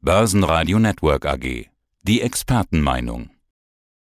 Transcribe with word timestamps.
Börsenradio 0.00 0.78
Network 0.78 1.26
AG. 1.26 1.66
Die 2.02 2.20
Expertenmeinung. 2.20 3.30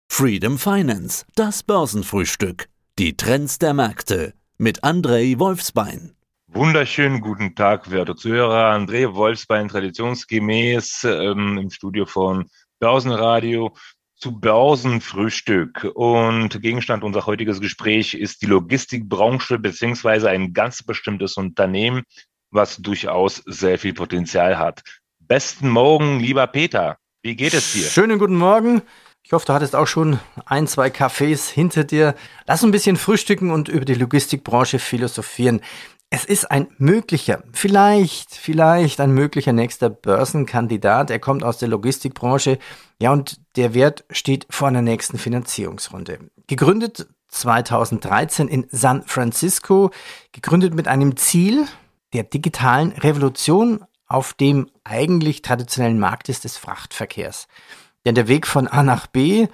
Freedom 0.09 0.59
Finance, 0.59 1.25
das 1.35 1.63
Börsenfrühstück. 1.63 2.67
Die 2.99 3.15
Trends 3.15 3.59
der 3.59 3.73
Märkte 3.73 4.33
mit 4.57 4.83
Andrei 4.83 5.35
Wolfsbein. 5.37 6.13
Wunderschönen 6.47 7.21
guten 7.21 7.55
Tag, 7.55 7.91
werte 7.91 8.13
Zuhörer. 8.13 8.75
André 8.75 9.13
Wolfsbein, 9.15 9.69
traditionsgemäß 9.69 11.05
ähm, 11.05 11.57
im 11.57 11.69
Studio 11.69 12.05
von 12.05 12.49
Börsenradio 12.79 13.73
zu 14.17 14.37
Börsenfrühstück. 14.37 15.89
Und 15.95 16.61
Gegenstand 16.61 17.05
unser 17.05 17.25
heutiges 17.25 17.61
Gespräch 17.61 18.15
ist 18.15 18.41
die 18.41 18.47
Logistikbranche 18.47 19.59
beziehungsweise 19.59 20.29
ein 20.29 20.51
ganz 20.51 20.83
bestimmtes 20.83 21.37
Unternehmen, 21.37 22.03
was 22.51 22.75
durchaus 22.75 23.37
sehr 23.45 23.79
viel 23.79 23.93
Potenzial 23.93 24.57
hat. 24.57 24.83
Besten 25.27 25.69
Morgen, 25.69 26.19
lieber 26.19 26.45
Peter. 26.45 26.97
Wie 27.23 27.35
geht 27.35 27.55
es 27.55 27.73
dir? 27.73 27.87
Schönen 27.87 28.19
guten 28.19 28.35
Morgen. 28.35 28.83
Ich 29.23 29.33
hoffe, 29.33 29.47
du 29.47 29.53
hattest 29.53 29.75
auch 29.75 29.87
schon 29.87 30.19
ein, 30.45 30.67
zwei 30.67 30.89
Cafés 30.89 31.49
hinter 31.49 31.83
dir. 31.83 32.13
Lass 32.45 32.63
ein 32.63 32.69
bisschen 32.69 32.95
frühstücken 32.95 33.49
und 33.49 33.67
über 33.67 33.85
die 33.85 33.95
Logistikbranche 33.95 34.77
philosophieren. 34.77 35.61
Es 36.11 36.25
ist 36.25 36.51
ein 36.51 36.67
möglicher, 36.77 37.43
vielleicht, 37.51 38.35
vielleicht 38.35 38.99
ein 39.01 39.11
möglicher 39.11 39.51
nächster 39.51 39.89
Börsenkandidat. 39.89 41.09
Er 41.09 41.17
kommt 41.17 41.43
aus 41.43 41.57
der 41.57 41.69
Logistikbranche. 41.69 42.59
Ja, 43.01 43.11
und 43.11 43.39
der 43.55 43.73
Wert 43.73 44.05
steht 44.11 44.45
vor 44.51 44.67
einer 44.67 44.83
nächsten 44.83 45.17
Finanzierungsrunde. 45.17 46.19
Gegründet 46.45 47.07
2013 47.29 48.47
in 48.47 48.67
San 48.69 49.01
Francisco, 49.07 49.89
gegründet 50.31 50.75
mit 50.75 50.87
einem 50.87 51.17
Ziel 51.17 51.65
der 52.13 52.23
digitalen 52.23 52.91
Revolution 52.91 53.83
auf 54.07 54.33
dem 54.33 54.69
eigentlich 54.83 55.41
traditionellen 55.41 55.99
Markt 55.99 56.29
ist 56.29 56.43
des 56.43 56.57
Frachtverkehrs. 56.57 57.47
Denn 58.05 58.15
der 58.15 58.27
Weg 58.27 58.45
von 58.45 58.67
A 58.67 58.83
nach 58.83 59.07
B, 59.07 59.47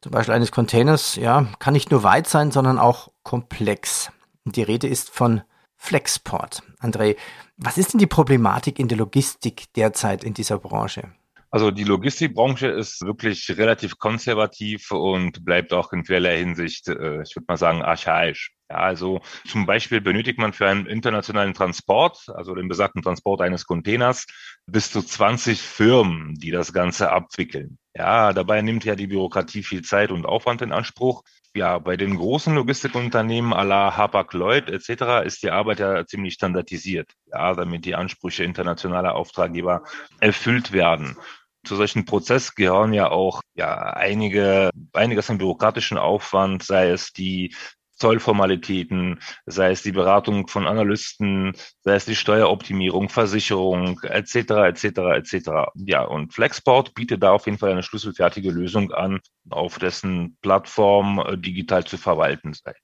zum 0.00 0.12
Beispiel 0.12 0.34
eines 0.34 0.50
Containers, 0.50 1.16
ja, 1.16 1.46
kann 1.58 1.74
nicht 1.74 1.90
nur 1.90 2.02
weit 2.02 2.26
sein, 2.26 2.50
sondern 2.50 2.78
auch 2.78 3.12
komplex. 3.22 4.10
Und 4.44 4.56
die 4.56 4.62
Rede 4.62 4.88
ist 4.88 5.10
von 5.10 5.42
Flexport. 5.76 6.62
André, 6.80 7.16
was 7.56 7.78
ist 7.78 7.92
denn 7.92 7.98
die 7.98 8.06
Problematik 8.06 8.78
in 8.78 8.88
der 8.88 8.98
Logistik 8.98 9.72
derzeit 9.74 10.24
in 10.24 10.34
dieser 10.34 10.58
Branche? 10.58 11.12
Also 11.54 11.70
die 11.70 11.84
Logistikbranche 11.84 12.68
ist 12.68 13.04
wirklich 13.04 13.46
relativ 13.58 13.98
konservativ 13.98 14.90
und 14.90 15.44
bleibt 15.44 15.74
auch 15.74 15.92
in 15.92 16.06
vielerlei 16.06 16.38
Hinsicht, 16.38 16.88
äh, 16.88 17.20
ich 17.22 17.36
würde 17.36 17.44
mal 17.46 17.58
sagen, 17.58 17.82
archaisch. 17.82 18.52
Ja, 18.70 18.78
also 18.78 19.20
zum 19.46 19.66
Beispiel 19.66 20.00
benötigt 20.00 20.38
man 20.38 20.54
für 20.54 20.66
einen 20.66 20.86
internationalen 20.86 21.52
Transport, 21.52 22.24
also 22.34 22.54
den 22.54 22.68
besagten 22.68 23.02
Transport 23.02 23.42
eines 23.42 23.66
Containers, 23.66 24.24
bis 24.66 24.90
zu 24.90 25.02
20 25.02 25.60
Firmen, 25.60 26.36
die 26.36 26.52
das 26.52 26.72
Ganze 26.72 27.10
abwickeln. 27.10 27.76
Ja, 27.94 28.32
dabei 28.32 28.62
nimmt 28.62 28.86
ja 28.86 28.96
die 28.96 29.08
Bürokratie 29.08 29.62
viel 29.62 29.82
Zeit 29.82 30.10
und 30.10 30.24
Aufwand 30.24 30.62
in 30.62 30.72
Anspruch. 30.72 31.22
Ja, 31.54 31.78
bei 31.78 31.98
den 31.98 32.16
großen 32.16 32.54
Logistikunternehmen 32.54 33.52
à 33.52 33.62
la 33.62 33.94
Hapag-Lloyd 33.94 34.70
etc. 34.70 35.26
ist 35.26 35.42
die 35.42 35.50
Arbeit 35.50 35.80
ja 35.80 36.06
ziemlich 36.06 36.32
standardisiert, 36.32 37.12
ja, 37.30 37.52
damit 37.52 37.84
die 37.84 37.94
Ansprüche 37.94 38.44
internationaler 38.44 39.14
Auftraggeber 39.14 39.82
erfüllt 40.18 40.72
werden 40.72 41.18
zu 41.64 41.76
solchen 41.76 42.04
Prozess 42.04 42.54
gehören 42.54 42.92
ja 42.92 43.10
auch 43.10 43.40
ja 43.54 43.78
einige 43.94 44.70
einiges 44.92 45.30
an 45.30 45.38
bürokratischen 45.38 45.98
Aufwand, 45.98 46.62
sei 46.62 46.90
es 46.90 47.12
die 47.12 47.54
Zollformalitäten, 48.02 49.20
sei 49.46 49.70
es 49.70 49.82
die 49.82 49.92
Beratung 49.92 50.48
von 50.48 50.66
Analysten, 50.66 51.52
sei 51.82 51.94
es 51.94 52.04
die 52.04 52.16
Steueroptimierung, 52.16 53.08
Versicherung, 53.08 54.00
etc., 54.02 54.34
etc., 54.34 54.84
etc. 55.14 55.50
Ja, 55.76 56.02
und 56.02 56.34
Flexport 56.34 56.94
bietet 56.94 57.22
da 57.22 57.30
auf 57.30 57.46
jeden 57.46 57.58
Fall 57.58 57.70
eine 57.70 57.84
schlüsselfertige 57.84 58.50
Lösung 58.50 58.90
an, 58.90 59.20
auf 59.50 59.78
dessen 59.78 60.36
Plattform 60.42 61.20
äh, 61.20 61.38
digital 61.38 61.84
zu 61.84 61.96
verwalten 61.96 62.54
sei. 62.54 62.74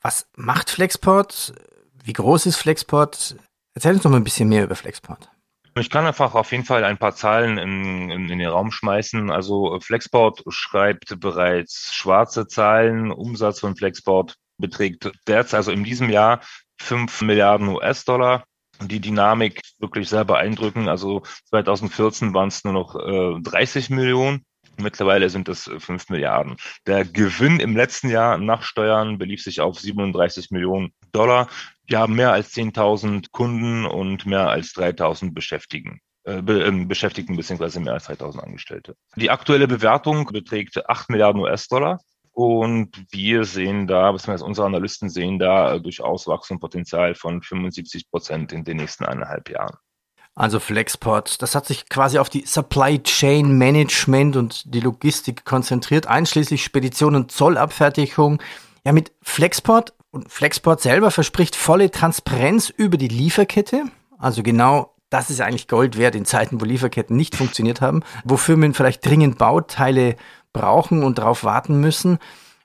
Was 0.00 0.28
macht 0.36 0.70
Flexport? 0.70 1.54
Wie 2.04 2.12
groß 2.12 2.46
ist 2.46 2.56
Flexport? 2.56 3.36
Erzähl 3.74 3.94
uns 3.94 4.04
noch 4.04 4.12
mal 4.12 4.18
ein 4.18 4.24
bisschen 4.24 4.48
mehr 4.48 4.62
über 4.62 4.76
Flexport. 4.76 5.28
Ich 5.80 5.90
kann 5.90 6.06
einfach 6.06 6.34
auf 6.34 6.52
jeden 6.52 6.64
Fall 6.64 6.84
ein 6.84 6.98
paar 6.98 7.14
Zahlen 7.14 7.58
in, 7.58 8.10
in, 8.10 8.28
in, 8.30 8.38
den 8.38 8.48
Raum 8.48 8.70
schmeißen. 8.70 9.30
Also 9.30 9.78
Flexport 9.80 10.42
schreibt 10.48 11.20
bereits 11.20 11.92
schwarze 11.94 12.46
Zahlen. 12.46 13.10
Umsatz 13.10 13.60
von 13.60 13.76
Flexport 13.76 14.36
beträgt 14.58 15.10
derzeit, 15.26 15.58
also 15.58 15.72
in 15.72 15.84
diesem 15.84 16.10
Jahr, 16.10 16.40
5 16.80 17.22
Milliarden 17.22 17.68
US-Dollar. 17.68 18.44
Die 18.80 19.00
Dynamik 19.00 19.60
wirklich 19.78 20.08
sehr 20.08 20.24
beeindruckend. 20.24 20.88
Also 20.88 21.22
2014 21.46 22.32
waren 22.34 22.48
es 22.48 22.64
nur 22.64 22.72
noch 22.72 22.94
äh, 22.94 23.40
30 23.40 23.90
Millionen. 23.90 24.44
Mittlerweile 24.78 25.28
sind 25.28 25.48
es 25.48 25.70
5 25.78 26.08
Milliarden. 26.08 26.56
Der 26.86 27.04
Gewinn 27.04 27.60
im 27.60 27.76
letzten 27.76 28.08
Jahr 28.08 28.38
nach 28.38 28.62
Steuern 28.62 29.18
belief 29.18 29.42
sich 29.42 29.60
auf 29.60 29.78
37 29.78 30.50
Millionen 30.50 30.92
Dollar. 31.12 31.48
Wir 31.86 31.98
haben 31.98 32.14
mehr 32.14 32.32
als 32.32 32.52
10.000 32.54 33.30
Kunden 33.32 33.86
und 33.86 34.26
mehr 34.26 34.48
als 34.48 34.68
3.000 34.74 35.34
Beschäftigten. 35.34 36.00
Äh, 36.24 36.38
ähm, 36.38 36.88
Beschäftigten 36.88 37.36
beziehungsweise 37.36 37.80
mehr 37.80 37.94
als 37.94 38.08
3.000 38.08 38.40
Angestellte. 38.40 38.94
Die 39.16 39.30
aktuelle 39.30 39.66
Bewertung 39.66 40.26
beträgt 40.26 40.88
8 40.88 41.10
Milliarden 41.10 41.40
US-Dollar. 41.40 41.98
Und 42.32 43.04
wir 43.10 43.44
sehen 43.44 43.88
da, 43.88 44.12
beziehungsweise 44.12 44.44
unsere 44.44 44.66
Analysten 44.68 45.08
sehen 45.08 45.40
da 45.40 45.74
äh, 45.74 45.80
durchaus 45.80 46.28
Wachstumspotenzial 46.28 47.16
von 47.16 47.42
75 47.42 48.10
Prozent 48.10 48.52
in 48.52 48.62
den 48.62 48.76
nächsten 48.76 49.04
eineinhalb 49.06 49.48
Jahren. 49.50 49.76
Also 50.38 50.60
Flexport, 50.60 51.42
das 51.42 51.56
hat 51.56 51.66
sich 51.66 51.88
quasi 51.88 52.20
auf 52.20 52.28
die 52.28 52.44
Supply 52.46 53.02
Chain 53.02 53.58
Management 53.58 54.36
und 54.36 54.72
die 54.72 54.78
Logistik 54.78 55.44
konzentriert, 55.44 56.06
einschließlich 56.06 56.62
Spedition 56.62 57.16
und 57.16 57.32
Zollabfertigung. 57.32 58.40
Ja, 58.84 58.92
mit 58.92 59.10
Flexport 59.20 59.94
und 60.12 60.30
Flexport 60.30 60.80
selber 60.80 61.10
verspricht 61.10 61.56
volle 61.56 61.90
Transparenz 61.90 62.68
über 62.68 62.96
die 62.96 63.08
Lieferkette. 63.08 63.86
Also 64.16 64.44
genau 64.44 64.94
das 65.10 65.28
ist 65.28 65.40
eigentlich 65.40 65.66
Gold 65.66 65.98
wert 65.98 66.14
in 66.14 66.24
Zeiten, 66.24 66.60
wo 66.60 66.64
Lieferketten 66.64 67.16
nicht 67.16 67.34
funktioniert 67.34 67.80
haben, 67.80 68.04
wo 68.22 68.36
Firmen 68.36 68.74
vielleicht 68.74 69.04
dringend 69.04 69.38
Bauteile 69.38 70.14
brauchen 70.52 71.02
und 71.02 71.18
darauf 71.18 71.42
warten 71.42 71.80
müssen. 71.80 72.20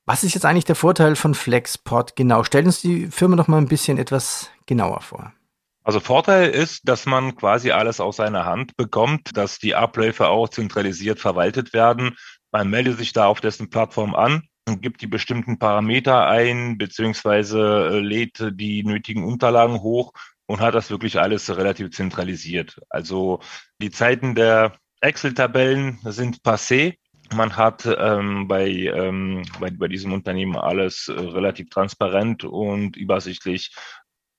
Was 0.06 0.24
ist 0.24 0.36
jetzt 0.36 0.46
eigentlich 0.46 0.66
der 0.66 0.76
Vorteil 0.76 1.16
von 1.16 1.34
Flexport 1.34 2.16
genau? 2.16 2.44
Stellen 2.44 2.68
uns 2.68 2.82
die 2.82 3.08
Firma 3.08 3.36
noch 3.36 3.48
mal 3.48 3.58
ein 3.58 3.68
bisschen 3.68 3.98
etwas 3.98 4.52
genauer 4.68 5.02
vor. 5.02 5.34
Also 5.84 6.00
Vorteil 6.00 6.50
ist, 6.50 6.88
dass 6.88 7.06
man 7.06 7.36
quasi 7.36 7.72
alles 7.72 8.00
aus 8.00 8.16
seiner 8.16 8.46
Hand 8.46 8.78
bekommt, 8.78 9.36
dass 9.36 9.60
die 9.60 9.76
Abläufe 9.76 10.30
auch 10.30 10.48
zentralisiert 10.48 11.20
verwaltet 11.20 11.74
werden. 11.74 12.16
Man 12.52 12.70
meldet 12.70 12.98
sich 12.98 13.12
da 13.12 13.26
auf 13.26 13.42
dessen 13.42 13.70
Plattform 13.70 14.16
an 14.16 14.44
und 14.68 14.82
gibt 14.82 15.02
die 15.02 15.08
bestimmten 15.08 15.60
Parameter 15.60 16.28
ein, 16.28 16.78
beziehungsweise 16.78 17.90
äh, 17.92 18.00
lädt 18.00 18.44
die 18.54 18.84
nötigen 18.84 19.26
Unterlagen 19.26 19.82
hoch 19.82 20.14
und 20.46 20.62
hat 20.62 20.76
das 20.76 20.90
wirklich 20.90 21.20
alles 21.20 21.56
relativ 21.56 21.92
zentralisiert. 21.92 22.80
Also 22.90 23.40
die 23.82 23.92
Zeiten 23.92 24.36
der 24.36 24.74
Excel-Tabellen 25.02 26.00
sind 26.06 26.44
passé. 26.44 26.96
Man 27.34 27.58
hat 27.58 27.86
ähm, 27.86 28.48
bei, 28.48 28.70
ähm, 28.70 29.44
bei, 29.60 29.70
bei 29.72 29.88
diesem 29.88 30.14
Unternehmen 30.14 30.56
alles 30.56 31.08
äh, 31.08 31.14
relativ 31.14 31.70
transparent 31.70 32.44
und 32.44 32.96
übersichtlich 32.96 33.74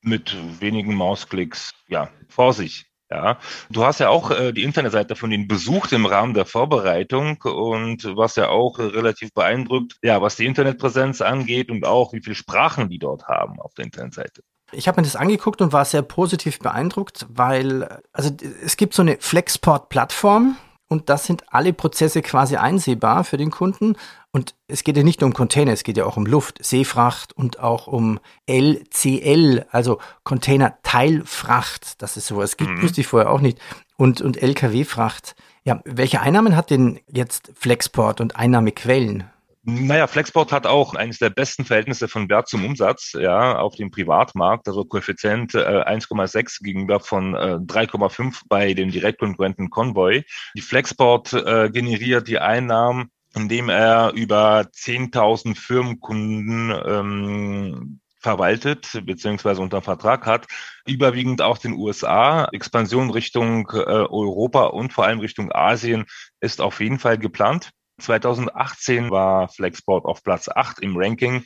mit 0.07 0.37
wenigen 0.61 0.95
Mausklicks 0.95 1.73
ja, 1.89 2.09
vor 2.29 2.53
sich. 2.53 2.87
Ja, 3.11 3.39
du 3.71 3.85
hast 3.85 4.01
ja 4.01 4.09
auch 4.09 4.31
äh, 4.31 4.53
die 4.53 4.65
Internetseite 4.65 5.15
von 5.15 5.31
denen 5.31 5.47
besucht 5.47 5.93
im 5.93 6.07
Rahmen 6.07 6.35
der 6.35 6.47
Vorbereitung 6.47 7.37
und 7.43 8.05
was 8.17 8.35
ja 8.35 8.49
auch 8.49 8.79
äh, 8.79 8.83
relativ 8.83 9.33
beeindruckt, 9.35 9.99
ja, 10.03 10.23
was 10.23 10.37
die 10.37 10.47
Internetpräsenz 10.47 11.21
angeht 11.21 11.71
und 11.71 11.85
auch 11.85 12.13
wie 12.13 12.23
viele 12.23 12.35
Sprachen 12.35 12.89
die 12.89 12.99
dort 12.99 13.29
haben 13.29 13.61
auf 13.61 13.75
der 13.75 13.85
Internetseite. 13.85 14.43
Ich 14.73 14.89
habe 14.89 15.01
mir 15.01 15.07
das 15.07 15.17
angeguckt 15.17 15.61
und 15.61 15.73
war 15.73 15.85
sehr 15.85 16.03
positiv 16.03 16.59
beeindruckt, 16.59 17.27
weil 17.29 18.01
also 18.13 18.31
es 18.65 18.77
gibt 18.77 18.95
so 18.95 19.03
eine 19.03 19.19
Flexport-Plattform, 19.21 20.57
und 20.89 21.09
das 21.09 21.25
sind 21.25 21.45
alle 21.53 21.73
Prozesse 21.73 22.23
quasi 22.23 22.57
einsehbar 22.57 23.25
für 23.25 23.37
den 23.37 23.51
Kunden. 23.51 23.97
Und 24.35 24.57
es 24.67 24.83
geht 24.83 24.97
ja 24.97 25.05
nicht 25.05 25.21
nur 25.21 25.29
um 25.29 25.33
Container, 25.33 25.71
es 25.71 25.85
geht 25.85 25.97
ja 25.97 26.05
auch 26.07 26.17
um 26.17 26.27
Luft, 26.27 26.59
Seefracht 26.61 27.33
und 27.35 27.61
auch 27.61 27.87
um 27.87 28.19
LCL, 28.49 29.65
also 29.71 30.01
Container-Teilfracht, 30.25 32.03
dass 32.03 32.17
es 32.17 32.27
sowas 32.27 32.57
gibt, 32.57 32.73
mhm. 32.73 32.83
wusste 32.83 33.01
ich 33.01 33.07
vorher 33.07 33.31
auch 33.31 33.41
nicht. 33.41 33.61
Und, 33.97 34.21
und 34.23 34.43
LKW-Fracht. 34.43 35.37
Ja, 35.63 35.81
welche 35.85 36.21
Einnahmen 36.21 36.57
hat 36.57 36.71
denn 36.71 36.99
jetzt 37.07 37.53
Flexport 37.55 38.21
und 38.21 38.35
Einnahmequellen? 38.35 39.31
Naja, 39.63 40.09
Flexport 40.09 40.51
hat 40.51 40.67
auch 40.67 40.97
eines 40.97 41.21
der 41.21 41.31
besten 41.31 41.65
Verhältnisse 41.65 42.09
von 42.09 42.29
Wert 42.29 42.49
zum 42.49 42.67
Umsatz 42.67 43.13
ja, 43.13 43.57
auf 43.57 43.77
dem 43.77 43.93
Privatmarkt, 43.93 44.67
also 44.67 44.85
Koeffizient 44.85 45.55
äh, 45.55 45.59
1,6 45.59 46.63
gegenüber 46.63 46.99
von 46.99 47.35
äh, 47.35 47.59
3,5 47.61 48.43
bei 48.49 48.75
dem 48.75 48.91
Direktkonkurrenten 48.91 49.71
Convoy. 49.71 50.25
Die 50.57 50.61
Flexport 50.61 51.33
äh, 51.33 51.71
generiert 51.71 52.27
die 52.27 52.41
Einnahmen, 52.41 53.11
indem 53.35 53.69
er 53.69 54.13
über 54.15 54.61
10.000 54.61 55.57
Firmenkunden 55.57 56.71
ähm, 56.87 58.01
verwaltet 58.25 59.03
beziehungsweise 59.05 59.61
unter 59.61 59.83
Vertrag 59.83 60.25
hat, 60.25 60.47
überwiegend 60.87 61.43
auch 61.43 61.59
den 61.59 61.75
USA. 61.75 62.49
Expansion 62.53 63.11
Richtung 63.11 63.69
äh, 63.75 63.81
Europa 63.81 64.65
und 64.67 64.93
vor 64.93 65.05
allem 65.05 65.21
Richtung 65.21 65.53
Asien 65.53 66.07
ist 66.41 66.61
auf 66.63 66.81
jeden 66.81 66.99
Fall 66.99 67.19
geplant. 67.19 67.71
2018 68.01 69.11
war 69.11 69.49
Flexport 69.49 70.07
auf 70.07 70.23
Platz 70.23 70.49
8 70.49 70.81
im 70.81 70.97
Ranking 70.97 71.45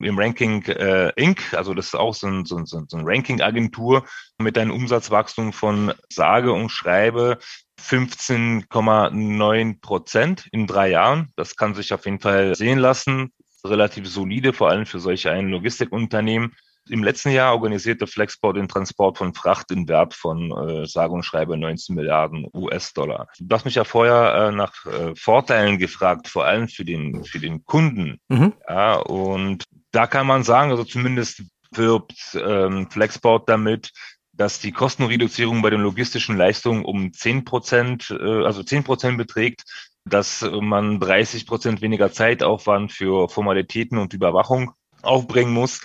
im 0.00 0.18
Ranking 0.18 0.62
äh, 0.64 1.12
Inc., 1.16 1.54
also 1.54 1.74
das 1.74 1.86
ist 1.86 1.94
auch 1.94 2.14
so 2.14 2.26
ein, 2.26 2.44
so 2.44 2.56
ein, 2.56 2.66
so 2.66 2.78
ein 2.78 3.04
Ranking-Agentur 3.04 4.04
mit 4.38 4.56
einem 4.56 4.70
Umsatzwachstum 4.70 5.52
von 5.52 5.92
sage 6.08 6.52
und 6.52 6.70
schreibe 6.70 7.38
15,9 7.80 9.80
Prozent 9.80 10.48
in 10.52 10.66
drei 10.66 10.90
Jahren. 10.90 11.32
Das 11.36 11.56
kann 11.56 11.74
sich 11.74 11.92
auf 11.92 12.04
jeden 12.04 12.20
Fall 12.20 12.54
sehen 12.54 12.78
lassen. 12.78 13.32
Relativ 13.64 14.08
solide, 14.08 14.52
vor 14.52 14.70
allem 14.70 14.86
für 14.86 15.00
solche 15.00 15.30
ein 15.30 15.48
Logistikunternehmen. 15.48 16.54
Im 16.90 17.04
letzten 17.04 17.30
Jahr 17.30 17.52
organisierte 17.52 18.06
Flexport 18.06 18.56
den 18.56 18.68
Transport 18.68 19.18
von 19.18 19.34
Fracht 19.34 19.70
in 19.70 19.88
Wert 19.88 20.14
von 20.14 20.50
äh, 20.50 20.86
sage 20.86 21.12
und 21.12 21.22
schreibe 21.22 21.56
19 21.56 21.94
Milliarden 21.94 22.46
US-Dollar. 22.54 23.28
Du 23.38 23.54
hast 23.54 23.64
mich 23.64 23.74
ja 23.74 23.84
vorher 23.84 24.48
äh, 24.48 24.52
nach 24.52 24.86
äh, 24.86 25.14
Vorteilen 25.14 25.78
gefragt, 25.78 26.28
vor 26.28 26.44
allem 26.44 26.68
für 26.68 26.84
den, 26.84 27.24
für 27.24 27.38
den 27.38 27.64
Kunden. 27.64 28.18
Mhm. 28.28 28.54
Ja, 28.68 28.96
und 28.96 29.64
da 29.92 30.06
kann 30.06 30.26
man 30.26 30.42
sagen, 30.42 30.70
also 30.70 30.84
zumindest 30.84 31.42
wirbt 31.72 32.14
ähm, 32.34 32.90
Flexport 32.90 33.48
damit, 33.48 33.92
dass 34.32 34.60
die 34.60 34.72
Kostenreduzierung 34.72 35.62
bei 35.62 35.70
den 35.70 35.80
logistischen 35.80 36.36
Leistungen 36.36 36.84
um 36.84 37.12
10 37.12 37.44
Prozent, 37.44 38.10
äh, 38.10 38.44
also 38.44 38.62
10 38.62 38.84
Prozent 38.84 39.18
beträgt, 39.18 39.64
dass 40.04 40.42
man 40.42 41.00
30 41.00 41.46
Prozent 41.46 41.82
weniger 41.82 42.12
Zeitaufwand 42.12 42.92
für 42.92 43.28
Formalitäten 43.28 43.98
und 43.98 44.14
Überwachung 44.14 44.72
aufbringen 45.02 45.52
muss 45.52 45.82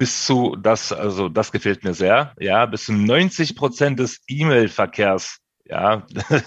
bis 0.00 0.24
zu, 0.24 0.56
das, 0.56 0.94
also 0.94 1.28
das 1.28 1.52
gefällt 1.52 1.84
mir 1.84 1.92
sehr, 1.92 2.32
ja, 2.40 2.64
bis 2.64 2.86
zu 2.86 2.94
90 2.94 3.54
Prozent 3.54 3.98
des 3.98 4.22
E-Mail-Verkehrs, 4.28 5.40
ja, 5.66 6.06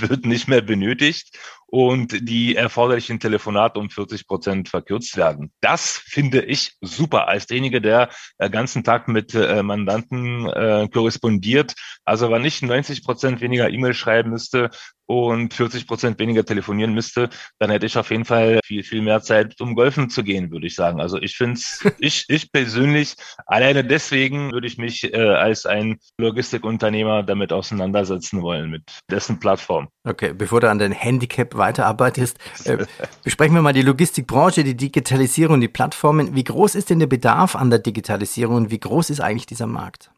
wird 0.00 0.24
nicht 0.24 0.48
mehr 0.48 0.62
benötigt 0.62 1.38
und 1.66 2.26
die 2.26 2.56
erforderlichen 2.56 3.20
Telefonate 3.20 3.78
um 3.78 3.90
40 3.90 4.26
Prozent 4.26 4.70
verkürzt 4.70 5.18
werden. 5.18 5.52
Das 5.60 5.98
finde 5.98 6.42
ich 6.42 6.72
super 6.80 7.28
als 7.28 7.46
derjenige, 7.46 7.82
der 7.82 8.08
den 8.40 8.50
ganzen 8.50 8.82
Tag 8.82 9.08
mit 9.08 9.34
äh, 9.34 9.62
Mandanten 9.62 10.48
äh, 10.48 10.88
korrespondiert. 10.90 11.74
Also 12.06 12.30
wenn 12.30 12.46
ich 12.46 12.62
90 12.62 13.04
Prozent 13.04 13.42
weniger 13.42 13.68
E-Mail 13.68 13.92
schreiben 13.92 14.30
müsste 14.30 14.70
und 15.12 15.54
40 15.54 15.86
Prozent 15.86 16.18
weniger 16.18 16.44
telefonieren 16.44 16.94
müsste, 16.94 17.28
dann 17.58 17.70
hätte 17.70 17.86
ich 17.86 17.96
auf 17.96 18.10
jeden 18.10 18.24
Fall 18.24 18.60
viel, 18.64 18.82
viel 18.82 19.02
mehr 19.02 19.20
Zeit, 19.22 19.60
um 19.60 19.74
golfen 19.74 20.10
zu 20.10 20.22
gehen, 20.22 20.50
würde 20.50 20.66
ich 20.66 20.74
sagen. 20.74 21.00
Also 21.00 21.18
ich 21.18 21.36
finde 21.36 21.54
es, 21.54 21.84
ich, 21.98 22.24
ich 22.28 22.52
persönlich, 22.52 23.16
alleine 23.46 23.84
deswegen 23.84 24.52
würde 24.52 24.66
ich 24.66 24.78
mich 24.78 25.12
äh, 25.12 25.16
als 25.16 25.66
ein 25.66 25.98
Logistikunternehmer 26.18 27.22
damit 27.22 27.52
auseinandersetzen 27.52 28.42
wollen, 28.42 28.70
mit 28.70 28.82
dessen 29.10 29.40
Plattform. 29.40 29.88
Okay, 30.04 30.32
bevor 30.32 30.60
du 30.60 30.70
an 30.70 30.78
dein 30.78 30.92
Handicap 30.92 31.56
weiterarbeitest, 31.56 32.38
äh, 32.64 32.86
besprechen 33.24 33.54
wir 33.54 33.62
mal 33.62 33.72
die 33.72 33.82
Logistikbranche, 33.82 34.64
die 34.64 34.76
Digitalisierung, 34.76 35.60
die 35.60 35.68
Plattformen. 35.68 36.34
Wie 36.34 36.44
groß 36.44 36.74
ist 36.74 36.90
denn 36.90 37.00
der 37.00 37.06
Bedarf 37.06 37.56
an 37.56 37.70
der 37.70 37.78
Digitalisierung 37.80 38.56
und 38.56 38.70
wie 38.70 38.80
groß 38.80 39.10
ist 39.10 39.20
eigentlich 39.20 39.46
dieser 39.46 39.66
Markt? 39.66 40.11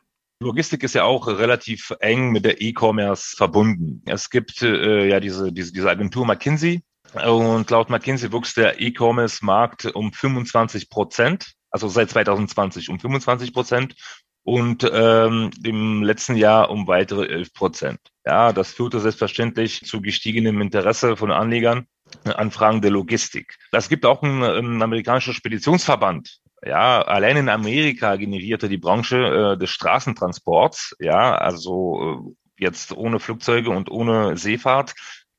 Logistik 0.44 0.82
ist 0.82 0.94
ja 0.94 1.04
auch 1.04 1.26
relativ 1.26 1.92
eng 2.00 2.30
mit 2.30 2.44
der 2.44 2.60
E-Commerce 2.60 3.36
verbunden. 3.36 4.02
Es 4.06 4.30
gibt 4.30 4.62
äh, 4.62 5.08
ja 5.08 5.18
diese, 5.18 5.52
diese, 5.52 5.72
diese 5.72 5.88
Agentur 5.88 6.26
McKinsey 6.26 6.82
und 7.14 7.70
laut 7.70 7.90
McKinsey 7.90 8.30
wuchs 8.32 8.54
der 8.54 8.80
E-Commerce-Markt 8.80 9.86
um 9.86 10.12
25 10.12 10.90
Prozent, 10.90 11.54
also 11.70 11.88
seit 11.88 12.10
2020 12.10 12.88
um 12.90 13.00
25 13.00 13.52
Prozent 13.52 13.94
und 14.42 14.88
ähm, 14.92 15.50
im 15.64 16.02
letzten 16.02 16.36
Jahr 16.36 16.70
um 16.70 16.86
weitere 16.86 17.26
11 17.26 17.54
Prozent. 17.54 18.00
Ja, 18.26 18.52
das 18.52 18.72
führte 18.72 19.00
selbstverständlich 19.00 19.82
zu 19.84 20.00
gestiegenem 20.02 20.60
Interesse 20.60 21.16
von 21.16 21.30
Anlegern 21.30 21.86
an 22.24 22.50
Fragen 22.50 22.82
der 22.82 22.90
Logistik. 22.90 23.56
Es 23.72 23.88
gibt 23.88 24.04
auch 24.04 24.22
einen, 24.22 24.42
einen 24.42 24.82
amerikanischen 24.82 25.32
Speditionsverband, 25.32 26.40
ja, 26.66 27.02
allein 27.02 27.36
in 27.36 27.48
Amerika 27.48 28.16
generierte 28.16 28.68
die 28.68 28.78
Branche 28.78 29.54
äh, 29.54 29.58
des 29.58 29.70
Straßentransports, 29.70 30.96
ja, 31.00 31.34
also 31.36 32.34
äh, 32.58 32.62
jetzt 32.64 32.92
ohne 32.92 33.20
Flugzeuge 33.20 33.70
und 33.70 33.90
ohne 33.90 34.36
Seefahrt, 34.36 34.94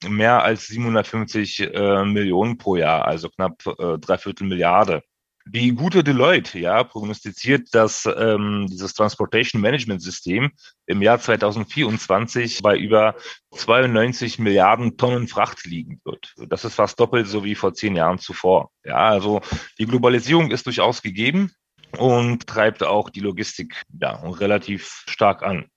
mehr 0.07 0.43
als 0.43 0.67
750 0.67 1.61
äh, 1.61 2.05
Millionen 2.05 2.57
pro 2.57 2.75
Jahr, 2.75 3.05
also 3.05 3.29
knapp 3.29 3.65
äh, 3.65 3.97
dreiviertel 3.97 4.47
Milliarde. 4.47 5.03
Die 5.47 5.73
gute 5.73 6.03
Deloitte 6.03 6.57
ja, 6.57 6.83
prognostiziert, 6.83 7.73
dass 7.73 8.09
ähm, 8.17 8.65
dieses 8.67 8.95
Transportation 8.95 9.61
Management 9.61 10.01
System 10.01 10.51
im 10.87 11.03
Jahr 11.03 11.19
2024 11.19 12.63
bei 12.63 12.75
über 12.75 13.15
92 13.51 14.39
Milliarden 14.39 14.97
Tonnen 14.97 15.27
Fracht 15.27 15.65
liegen 15.65 16.01
wird. 16.03 16.33
Das 16.47 16.65
ist 16.65 16.73
fast 16.73 16.99
doppelt 16.99 17.27
so 17.27 17.43
wie 17.43 17.53
vor 17.53 17.75
zehn 17.75 17.95
Jahren 17.95 18.17
zuvor. 18.17 18.71
Ja, 18.83 19.09
also 19.09 19.41
die 19.77 19.85
Globalisierung 19.85 20.49
ist 20.49 20.65
durchaus 20.65 21.03
gegeben 21.03 21.51
und 21.97 22.47
treibt 22.47 22.81
auch 22.81 23.11
die 23.11 23.19
Logistik 23.19 23.83
ja, 24.01 24.15
relativ 24.15 25.03
stark 25.07 25.43
an. 25.43 25.67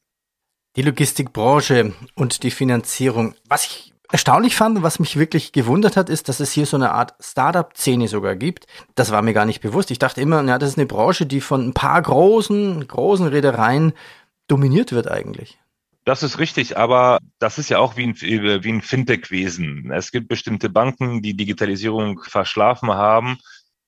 Die 0.77 0.83
Logistikbranche 0.83 1.93
und 2.15 2.43
die 2.43 2.51
Finanzierung. 2.51 3.35
Was 3.49 3.67
ich 3.67 3.93
erstaunlich 4.11 4.57
fand 4.57 4.79
und 4.79 4.83
was 4.83 4.99
mich 4.99 5.17
wirklich 5.19 5.53
gewundert 5.53 5.97
hat, 5.97 6.09
ist, 6.09 6.29
dass 6.29 6.41
es 6.41 6.53
hier 6.53 6.67
so 6.67 6.77
eine 6.77 6.93
Art 6.93 7.15
Startup-Szene 7.21 8.09
sogar 8.09 8.37
gibt. 8.37 8.67
Das 8.95 9.11
war 9.11 9.23
mir 9.23 9.35
gar 9.35 9.47
nicht 9.47 9.61
bewusst. 9.61 9.91
Ich 9.91 9.99
dachte 9.99 10.21
immer, 10.21 10.43
ja, 10.45 10.59
das 10.59 10.71
ist 10.71 10.79
eine 10.79 10.87
Branche, 10.87 11.27
die 11.27 11.41
von 11.41 11.69
ein 11.69 11.75
paar 11.75 12.01
großen, 12.01 12.87
großen 12.87 13.27
Reedereien 13.27 13.93
dominiert 14.47 14.93
wird 14.93 15.11
eigentlich. 15.11 15.59
Das 16.05 16.23
ist 16.23 16.39
richtig, 16.39 16.79
aber 16.79 17.19
das 17.39 17.59
ist 17.59 17.69
ja 17.69 17.81
auch 17.81 17.99
wie 17.99 18.07
ein, 18.07 18.15
wie 18.19 18.73
ein 18.73 18.81
Fintech-Wesen. 18.81 19.91
Es 19.93 20.11
gibt 20.11 20.29
bestimmte 20.29 20.71
Banken, 20.71 21.21
die 21.21 21.37
Digitalisierung 21.37 22.23
verschlafen 22.23 22.89
haben 22.89 23.39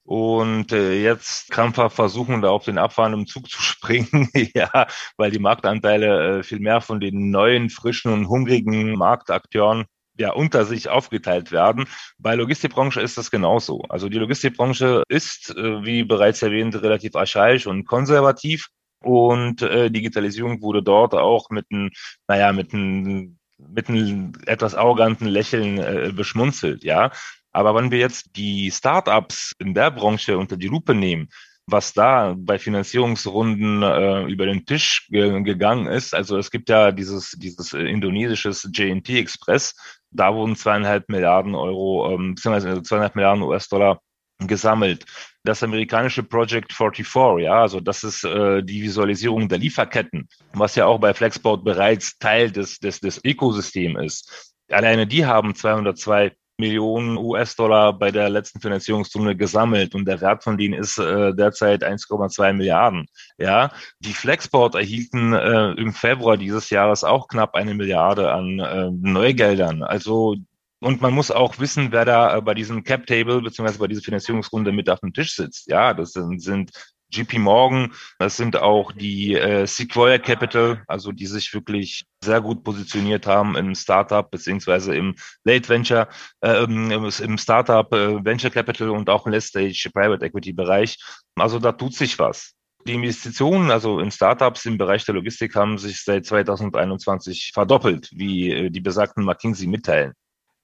und 0.05 0.71
äh, 0.73 1.03
jetzt 1.03 1.51
krampfhaft 1.51 1.97
versuchen, 1.97 2.43
da 2.43 2.51
auf 2.51 2.67
den 2.67 2.77
abfahrenden 2.77 3.27
Zug 3.27 3.49
zu 3.51 3.63
springen, 3.63 4.29
ja, 4.55 4.87
weil 5.17 5.31
die 5.31 5.39
Marktanteile 5.39 6.41
äh, 6.41 6.43
viel 6.43 6.61
mehr 6.61 6.83
von 6.83 7.01
den 7.01 7.31
neuen, 7.31 7.71
frischen 7.71 8.13
und 8.13 8.29
hungrigen 8.29 8.99
Marktakteuren 8.99 9.87
ja 10.21 10.33
unter 10.33 10.65
sich 10.65 10.89
aufgeteilt 10.89 11.51
werden. 11.51 11.87
Bei 12.19 12.35
Logistikbranche 12.35 13.01
ist 13.01 13.19
das 13.19 13.31
genauso. 13.31 13.83
Also 13.89 14.09
die 14.09 14.19
Logistikbranche 14.19 15.03
ist, 15.09 15.51
äh, 15.57 15.85
wie 15.85 16.05
bereits 16.05 16.43
erwähnt, 16.43 16.81
relativ 16.81 17.17
archaisch 17.17 17.67
und 17.67 17.87
konservativ. 17.87 18.69
Und 19.03 19.63
äh, 19.63 19.91
Digitalisierung 19.91 20.63
wurde 20.63 20.83
dort 20.83 21.15
auch 21.15 21.51
mit 21.51 21.67
einem, 21.71 21.91
naja, 22.29 22.53
mit 22.53 22.73
einem 22.73 23.37
mit 23.59 23.89
einem 23.89 24.33
etwas 24.47 24.75
arroganten 24.75 25.27
Lächeln 25.27 25.79
äh, 25.79 26.13
beschmunzelt, 26.15 26.83
ja. 26.83 27.11
Aber 27.53 27.75
wenn 27.75 27.91
wir 27.91 27.99
jetzt 27.99 28.37
die 28.37 28.71
Startups 28.71 29.53
in 29.59 29.75
der 29.75 29.91
Branche 29.91 30.39
unter 30.39 30.57
die 30.57 30.69
Lupe 30.69 30.95
nehmen, 30.95 31.29
was 31.71 31.93
da 31.93 32.35
bei 32.37 32.59
Finanzierungsrunden 32.59 33.83
äh, 33.83 34.25
über 34.25 34.47
den 34.47 34.65
Tisch 34.67 35.07
ge 35.09 35.43
gegangen 35.43 35.87
ist. 35.87 36.15
Also 36.15 36.37
es 36.39 36.51
gibt 36.51 36.69
ja 36.69 36.93
dieses, 36.93 37.33
dieses 37.33 37.73
äh, 37.73 37.83
indonesisches 37.83 38.69
JNT 38.73 39.11
Express. 39.11 39.75
Da 40.11 40.35
wurden 40.35 40.57
zweieinhalb 40.57 41.09
Milliarden 41.09 41.55
Euro, 41.55 42.13
ähm, 42.13 42.35
beziehungsweise 42.35 42.83
zweieinhalb 42.83 43.15
Milliarden 43.15 43.43
US-Dollar 43.43 44.01
gesammelt. 44.47 45.05
Das 45.45 45.63
amerikanische 45.63 46.23
Project 46.23 46.73
44, 46.73 47.45
ja, 47.45 47.63
also 47.63 47.81
das 47.81 48.05
ist 48.05 48.25
äh, 48.25 48.63
die 48.63 48.83
Visualisierung 48.83 49.49
der 49.49 49.59
Lieferketten, 49.59 50.29
was 50.53 50.75
ja 50.75 50.87
auch 50.87 50.99
bei 50.99 51.15
Flexport 51.15 51.65
bereits 51.65 52.19
Teil 52.19 52.51
des, 52.51 52.79
des, 52.79 53.01
des 53.01 53.21
Ökosystems 53.25 54.03
ist. 54.03 54.55
Alleine 54.71 55.07
die 55.07 55.27
haben 55.27 55.55
202 55.55 56.33
Millionen 56.61 57.17
US-Dollar 57.17 57.99
bei 57.99 58.13
der 58.13 58.29
letzten 58.29 58.61
Finanzierungsrunde 58.61 59.35
gesammelt 59.37 59.95
und 59.95 60.05
der 60.07 60.21
Wert 60.21 60.45
von 60.45 60.57
denen 60.57 60.75
ist 60.75 60.99
äh, 60.99 61.35
derzeit 61.35 61.83
1,2 61.83 62.53
Milliarden. 62.53 63.07
Ja, 63.39 63.73
die 63.99 64.13
Flexport 64.13 64.77
erhielten 64.77 65.33
äh, 65.33 65.73
im 65.73 65.93
Februar 65.93 66.37
dieses 66.37 66.71
Jahres 66.71 67.03
auch 67.03 67.27
knapp 67.27 67.55
eine 67.57 67.75
Milliarde 67.75 68.33
an 68.33 68.61
äh, 68.61 68.91
Neugeldern. 68.93 69.83
Also 69.83 70.37
und 70.83 71.03
man 71.03 71.13
muss 71.13 71.31
auch 71.31 71.59
wissen, 71.59 71.93
wer 71.93 72.05
da 72.05 72.37
äh, 72.37 72.41
bei 72.41 72.55
diesem 72.55 72.85
Cap 72.85 73.07
Table 73.07 73.43
beziehungsweise 73.43 73.79
bei 73.79 73.87
dieser 73.87 74.03
Finanzierungsrunde 74.03 74.73
mit 74.73 74.89
auf 74.89 75.01
dem 75.01 75.13
Tisch 75.13 75.35
sitzt. 75.37 75.69
Ja, 75.69 75.93
das 75.93 76.13
sind, 76.13 76.43
sind 76.43 76.71
JP 77.11 77.39
Morgan, 77.39 77.93
das 78.19 78.37
sind 78.37 78.57
auch 78.57 78.93
die 78.93 79.35
äh, 79.35 79.67
Sequoia 79.67 80.19
Capital, 80.19 80.83
also 80.87 81.13
die 81.13 81.27
sich 81.27 81.53
wirklich 81.53 82.05
sehr 82.23 82.41
gut 82.41 82.63
positioniert 82.65 83.27
haben 83.27 83.57
im 83.57 83.75
Startup 83.75 84.31
beziehungsweise 84.31 84.95
im 84.95 85.15
Late 85.45 85.69
Venture, 85.69 86.09
äh, 86.41 86.65
im 86.65 87.39
Startup 87.39 87.93
äh, 87.93 88.25
Venture 88.25 88.51
Capital 88.51 88.91
und 88.91 89.11
auch 89.11 89.27
im 89.27 89.33
Late 89.33 89.47
Stage 89.47 89.91
Private 89.93 90.25
Equity 90.25 90.53
Bereich. 90.53 90.97
Also 91.37 91.59
da 91.59 91.73
tut 91.73 91.95
sich 91.95 92.19
was. 92.19 92.55
Die 92.87 92.95
Investitionen, 92.95 93.71
also 93.71 94.01
in 94.01 94.11
Startups 94.11 94.65
im 94.65 94.79
Bereich 94.79 95.05
der 95.05 95.15
Logistik, 95.15 95.55
haben 95.55 95.77
sich 95.77 96.03
seit 96.03 96.25
2021 96.25 97.51
verdoppelt, 97.53 98.09
wie 98.13 98.51
äh, 98.51 98.71
die 98.71 98.81
besagten 98.81 99.25
McKinsey 99.25 99.67
mitteilen. 99.67 100.15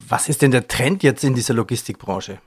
Was 0.08 0.28
ist 0.28 0.42
denn 0.42 0.50
der 0.50 0.66
Trend 0.68 1.02
jetzt 1.02 1.24
in 1.24 1.34
dieser 1.34 1.54
Logistikbranche? 1.54 2.40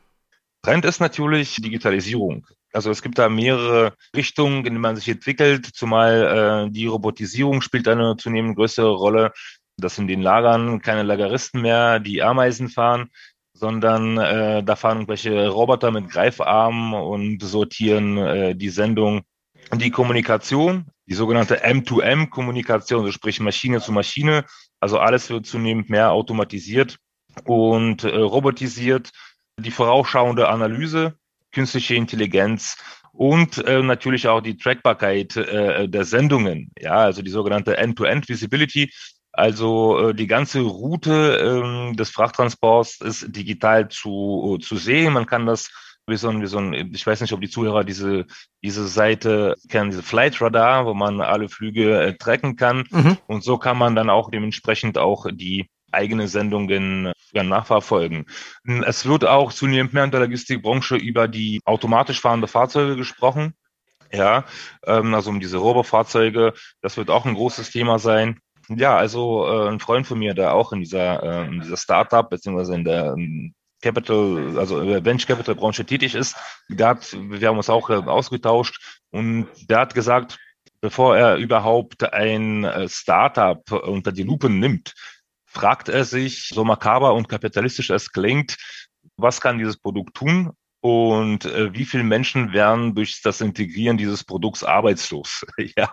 Trend 0.64 0.86
ist 0.86 1.00
natürlich 1.00 1.56
Digitalisierung. 1.56 2.46
Also 2.72 2.92
es 2.92 3.02
gibt 3.02 3.18
da 3.18 3.30
mehrere 3.30 3.94
Richtungen, 4.16 4.60
in 4.60 4.64
denen 4.66 4.82
man 4.82 4.96
sich 4.96 5.10
entwickelt, 5.10 5.66
zumal 5.74 6.68
äh, 6.68 6.72
die 6.72 6.86
Robotisierung 6.86 7.62
spielt 7.62 7.88
eine 7.88 8.16
zunehmend 8.18 8.56
größere 8.56 8.92
Rolle, 8.92 9.32
dass 9.78 9.98
in 9.98 10.08
den 10.08 10.22
Lagern 10.22 10.82
keine 10.82 11.04
Lageristen 11.04 11.62
mehr 11.62 12.00
die 12.00 12.22
Ameisen 12.22 12.70
fahren, 12.70 13.10
sondern 13.54 14.18
äh, 14.18 14.64
da 14.64 14.76
fahren 14.76 14.98
irgendwelche 14.98 15.50
Roboter 15.50 15.92
mit 15.92 16.10
Greifarmen 16.10 16.94
und 16.94 17.42
sortieren 17.42 18.18
äh, 18.18 18.56
die 18.56 18.70
Sendung 18.70 19.24
die 19.76 19.92
Kommunikation, 19.92 20.86
die 21.08 21.14
sogenannte 21.14 21.64
M2M-Kommunikation, 21.64 23.02
also 23.02 23.12
sprich 23.12 23.40
Maschine 23.40 23.82
zu 23.82 23.92
Maschine. 23.92 24.46
Also 24.80 25.00
alles 25.00 25.30
wird 25.30 25.46
zunehmend 25.46 25.90
mehr 25.90 26.12
automatisiert 26.12 26.98
und 27.46 28.04
äh, 28.04 28.16
robotisiert. 28.16 29.12
Die 29.60 29.72
vorausschauende 29.72 30.48
Analyse, 30.48 31.16
künstliche 31.52 31.96
Intelligenz 31.96 32.78
und 33.12 33.58
äh, 33.66 33.82
natürlich 33.82 34.28
auch 34.28 34.42
die 34.42 34.58
Trackbarkeit 34.58 35.36
äh, 35.36 35.88
der 35.88 36.06
Sendungen, 36.06 36.72
ja, 36.80 36.96
also 36.96 37.22
die 37.22 37.32
sogenannte 37.32 37.78
End-to-End-Visibility. 37.78 38.92
Also 39.32 40.10
äh, 40.10 40.14
die 40.14 40.28
ganze 40.28 40.62
Route 40.62 41.92
äh, 41.92 41.96
des 41.96 42.10
Frachttransports 42.10 43.02
ist 43.02 43.36
digital 43.36 43.88
zu, 43.90 44.58
zu 44.62 44.78
sehen. 44.78 45.14
Man 45.14 45.26
kann 45.26 45.46
das 45.46 45.70
wie 46.08 46.18
so 46.18 46.30
ein, 46.30 46.42
wie 46.42 46.48
so 46.48 46.58
ein, 46.58 46.74
ich 46.94 47.06
weiß 47.06 47.22
nicht, 47.22 47.34
ob 47.34 47.42
die 47.42 47.50
Zuhörer 47.50 47.84
diese, 47.84 48.26
diese 48.64 48.88
Seite 48.88 49.56
kennen, 49.70 49.92
diese 49.92 50.04
Flight 50.04 50.42
Radar, 50.42 50.86
wo 50.86 50.94
man 50.94 51.22
alle 51.22 51.50
Flüge 51.50 52.02
äh, 52.02 52.18
tracken 52.18 52.56
kann. 52.56 52.86
Mhm. 52.90 53.18
Und 53.28 53.44
so 53.44 53.58
kann 53.58 53.78
man 53.78 53.96
dann 53.96 54.10
auch 54.10 54.32
dementsprechend 54.32 54.98
auch 54.98 55.28
die 55.32 55.70
eigene 55.92 56.28
Sendungen 56.28 57.12
ja, 57.32 57.44
nachverfolgen. 57.44 58.26
Es 58.86 59.06
wird 59.06 59.26
auch 59.26 59.54
zunehmend 59.54 59.94
mehr 59.94 60.04
in 60.04 60.12
der 60.12 60.22
Logistikbranche 60.22 60.96
über 60.96 61.28
die 61.28 61.62
automatisch 61.66 62.22
fahrende 62.22 62.48
Fahrzeuge 62.48 62.96
gesprochen. 62.96 63.54
Ja, 64.12 64.46
ähm, 64.86 65.14
also 65.14 65.30
um 65.30 65.40
diese 65.40 65.58
Robo-Fahrzeuge, 65.58 66.54
das 66.82 66.98
wird 66.98 67.10
auch 67.10 67.26
ein 67.26 67.36
großes 67.36 67.70
Thema 67.72 68.00
sein. 68.00 68.40
Ja, 68.70 68.98
also 68.98 69.46
äh, 69.48 69.70
ein 69.70 69.80
Freund 69.80 70.08
von 70.08 70.20
mir, 70.20 70.34
der 70.34 70.54
auch 70.54 70.74
in 70.74 70.80
dieser, 70.80 71.24
äh, 71.24 71.48
in 71.48 71.62
dieser 71.62 71.78
Startup 71.78 72.30
beziehungsweise 72.30 72.76
in 72.76 72.84
der 72.84 73.14
ähm, 73.18 73.54
Capital, 73.82 74.58
also 74.58 74.86
Venture 74.86 75.28
Capital 75.28 75.56
Branche 75.56 75.86
tätig 75.86 76.16
ist, 76.16 76.36
der 76.70 76.90
hat, 76.90 77.14
wir 77.14 77.48
haben 77.48 77.58
uns 77.58 77.70
auch 77.70 77.90
äh, 77.90 77.94
ausgetauscht 77.94 79.02
und 79.12 79.48
der 79.70 79.80
hat 79.80 79.96
gesagt, 79.96 80.38
bevor 80.82 81.18
er 81.18 81.38
überhaupt 81.38 82.14
ein 82.14 82.64
äh, 82.64 82.88
Startup 82.90 83.72
unter 83.72 84.12
die 84.12 84.24
Lupe 84.24 84.50
nimmt, 84.50 84.94
fragt 85.50 85.90
er 85.90 86.06
sich, 86.06 86.50
so 86.50 86.64
makaber 86.64 87.14
und 87.14 87.28
kapitalistisch 87.28 87.90
es 87.90 88.12
klingt, 88.12 88.56
was 89.18 89.42
kann 89.42 89.58
dieses 89.58 89.78
Produkt 89.78 90.16
tun 90.16 90.52
und 90.82 91.46
äh, 91.46 91.74
wie 91.74 91.86
viele 91.86 92.04
Menschen 92.04 92.54
werden 92.54 92.96
durch 92.96 93.22
das 93.22 93.42
Integrieren 93.42 93.98
dieses 93.98 94.24
Produkts 94.24 94.64
arbeitslos? 94.64 95.46
ja. 95.78 95.90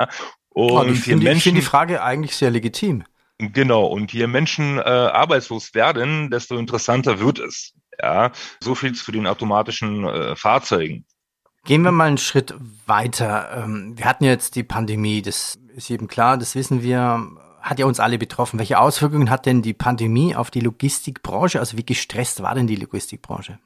Und 0.50 0.92
ich 0.92 1.00
finde 1.00 1.34
find 1.36 1.56
die 1.56 1.62
Frage 1.62 2.02
eigentlich 2.02 2.36
sehr 2.36 2.50
legitim. 2.50 3.04
Genau, 3.38 3.84
und 3.84 4.12
je 4.12 4.26
Menschen 4.26 4.78
äh, 4.78 4.82
arbeitslos 4.82 5.74
werden, 5.74 6.30
desto 6.30 6.56
interessanter 6.56 7.20
wird 7.20 7.38
es. 7.38 7.74
Ja, 8.00 8.30
so 8.60 8.74
viel 8.74 8.94
zu 8.94 9.10
den 9.10 9.26
automatischen 9.26 10.06
äh, 10.06 10.36
Fahrzeugen. 10.36 11.06
Gehen 11.64 11.82
wir 11.82 11.92
mal 11.92 12.08
einen 12.08 12.18
Schritt 12.18 12.54
weiter. 12.86 13.64
Ähm, 13.64 13.98
wir 13.98 14.04
hatten 14.04 14.24
jetzt 14.24 14.54
die 14.54 14.62
Pandemie, 14.62 15.20
das 15.20 15.58
ist 15.74 15.88
jedem 15.88 16.06
klar, 16.06 16.38
das 16.38 16.54
wissen 16.54 16.82
wir, 16.82 17.26
hat 17.66 17.80
ja 17.80 17.86
uns 17.86 17.98
alle 17.98 18.16
betroffen. 18.16 18.60
Welche 18.60 18.78
Auswirkungen 18.78 19.28
hat 19.28 19.44
denn 19.44 19.60
die 19.60 19.74
Pandemie 19.74 20.36
auf 20.36 20.52
die 20.52 20.60
Logistikbranche? 20.60 21.58
Also 21.58 21.76
wie 21.76 21.84
gestresst 21.84 22.40
war 22.40 22.54
denn 22.54 22.68
die 22.68 22.76
Logistikbranche? 22.76 23.58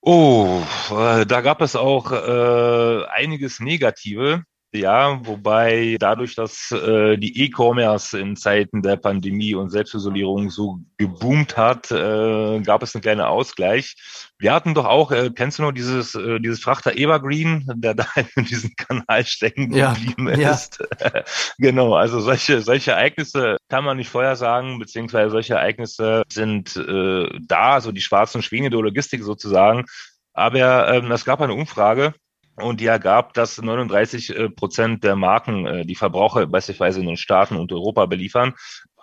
Oh, 0.00 0.62
äh, 0.90 1.26
da 1.26 1.42
gab 1.42 1.60
es 1.60 1.76
auch 1.76 2.10
äh, 2.10 3.04
einiges 3.06 3.60
Negative. 3.60 4.44
Ja, 4.74 5.24
wobei 5.24 5.96
dadurch, 6.00 6.34
dass 6.34 6.72
äh, 6.72 7.16
die 7.16 7.44
E-Commerce 7.44 8.18
in 8.18 8.34
Zeiten 8.34 8.82
der 8.82 8.96
Pandemie 8.96 9.54
und 9.54 9.70
Selbstisolierung 9.70 10.50
so 10.50 10.80
geboomt 10.96 11.56
hat, 11.56 11.92
äh, 11.92 12.60
gab 12.60 12.82
es 12.82 12.92
einen 12.92 13.02
kleinen 13.02 13.20
Ausgleich. 13.20 13.94
Wir 14.36 14.52
hatten 14.52 14.74
doch 14.74 14.86
auch, 14.86 15.12
äh, 15.12 15.30
kennst 15.30 15.60
du 15.60 15.62
noch 15.62 15.70
dieses, 15.70 16.16
äh, 16.16 16.40
dieses 16.40 16.58
Frachter 16.58 16.96
Evergreen, 16.96 17.70
der 17.76 17.94
da 17.94 18.06
in 18.34 18.46
diesem 18.46 18.74
Kanal 18.74 19.24
stecken 19.24 19.70
geblieben 19.70 20.28
ja, 20.40 20.50
ist? 20.50 20.84
Ja. 21.00 21.22
genau, 21.58 21.94
also 21.94 22.18
solche, 22.18 22.60
solche 22.60 22.90
Ereignisse 22.90 23.58
kann 23.68 23.84
man 23.84 23.96
nicht 23.96 24.10
vorher 24.10 24.34
sagen, 24.34 24.80
beziehungsweise 24.80 25.30
solche 25.30 25.54
Ereignisse 25.54 26.24
sind 26.28 26.74
äh, 26.76 27.28
da, 27.46 27.80
so 27.80 27.92
die 27.92 28.02
schwarzen 28.02 28.42
Schwäne 28.42 28.70
der 28.70 28.80
Logistik 28.80 29.22
sozusagen. 29.22 29.84
Aber 30.32 30.92
ähm, 30.92 31.12
es 31.12 31.24
gab 31.24 31.40
eine 31.40 31.54
Umfrage, 31.54 32.12
und 32.56 32.80
die 32.80 32.86
ergab, 32.86 33.34
dass 33.34 33.60
39 33.60 34.36
äh, 34.36 34.48
Prozent 34.50 35.04
der 35.04 35.16
Marken, 35.16 35.66
äh, 35.66 35.86
die 35.86 35.94
Verbraucher 35.94 36.46
beispielsweise 36.46 37.00
in 37.00 37.06
den 37.06 37.16
Staaten 37.16 37.56
und 37.56 37.72
Europa 37.72 38.06
beliefern, 38.06 38.54